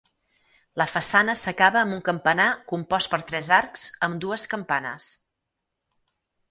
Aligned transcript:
La 0.81 0.87
façana 0.93 1.35
s'acaba 1.41 1.83
amb 1.83 1.97
un 1.97 2.01
campanar 2.09 2.49
compost 2.73 3.13
per 3.15 3.23
tres 3.33 3.53
arcs 3.61 3.87
amb 4.09 4.21
dues 4.27 4.51
campanes. 4.57 5.15